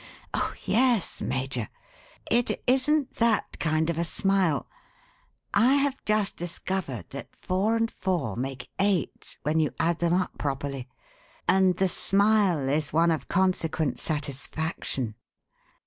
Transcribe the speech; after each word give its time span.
"Oh, 0.33 0.55
yes, 0.63 1.21
Major. 1.21 1.69
It 2.31 2.63
isn't 2.65 3.17
that 3.17 3.59
kind 3.59 3.87
of 3.87 3.99
a 3.99 4.03
smile. 4.03 4.67
I 5.53 5.75
have 5.75 6.03
just 6.05 6.37
discovered 6.37 7.11
that 7.11 7.35
four 7.39 7.75
and 7.75 7.91
four 7.91 8.35
make 8.35 8.71
eight 8.79 9.37
when 9.43 9.59
you 9.59 9.69
add 9.79 9.99
them 9.99 10.13
up 10.15 10.39
properly; 10.39 10.87
and 11.47 11.77
the 11.77 11.87
smile 11.87 12.67
is 12.67 12.91
one 12.91 13.11
of 13.11 13.27
consequent 13.27 13.99
satisfaction. 13.99 15.13